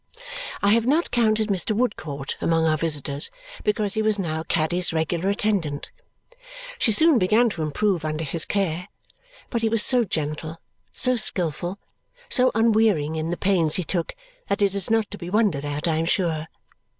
[0.63, 1.75] I have not counted Mr.
[1.75, 3.29] Woodcourt among our visitors
[3.63, 5.91] because he was now Caddy's regular attendant.
[6.79, 8.87] She soon began to improve under his care,
[9.51, 10.59] but he was so gentle,
[10.91, 11.77] so skilful,
[12.29, 14.15] so unwearying in the pains he took
[14.47, 16.47] that it is not to be wondered at, I am sure.